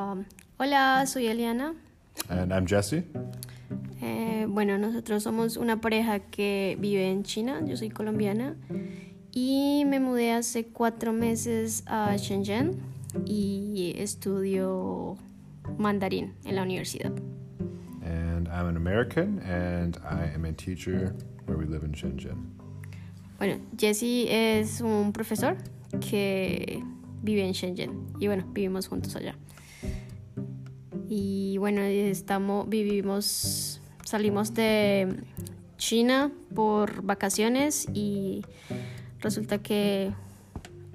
[0.00, 0.24] Um,
[0.58, 1.74] hola, soy Eliana.
[2.30, 3.04] And I'm Jesse.
[4.00, 8.56] Eh, bueno, nosotros somos una pareja que vive en China, yo soy colombiana
[9.30, 12.80] y me mudé hace cuatro meses a Shenzhen
[13.26, 15.18] y estudio
[15.76, 17.12] mandarín en la universidad.
[18.02, 22.54] And I'm an American and I am a teacher where we live in Shenzhen.
[23.38, 25.58] Bueno, Jesse es un profesor
[26.00, 26.82] que
[27.22, 29.34] vive en Shenzhen y bueno, vivimos juntos allá.
[31.12, 35.16] Y bueno, estamos, vivimos, salimos de
[35.76, 38.44] China por vacaciones y
[39.18, 40.12] resulta que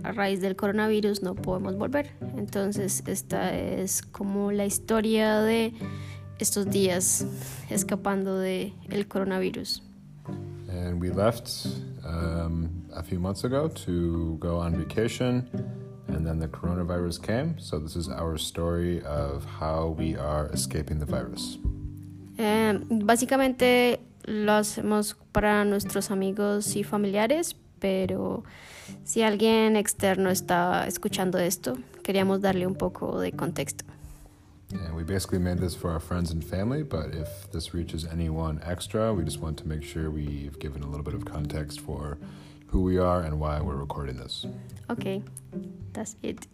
[0.03, 2.11] a raíz del coronavirus no podemos volver.
[2.37, 5.73] Entonces esta es como la historia de
[6.39, 7.25] estos días
[7.69, 9.83] escapando de el coronavirus.
[10.69, 11.67] And we left
[12.05, 15.49] um, a few months ago to go on vacation,
[16.25, 17.59] and then the coronavirus came.
[17.59, 21.57] So, this is our story of how we are escaping the virus.
[22.37, 28.43] Eh, básicamente lo hacemos para nuestros amigos y familiares, pero
[29.03, 33.85] si alguien externo está escuchando esto, queríamos darle un poco de contexto.
[34.73, 38.59] And we basically made this for our friends and family, but if this reaches anyone
[38.63, 42.17] extra, we just want to make sure we've given a little bit of context for
[42.67, 44.45] who we are and why we're recording this.
[44.89, 45.23] Okay,
[45.93, 46.47] that's it.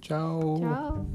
[0.00, 0.58] Ciao.
[0.60, 1.06] Ciao.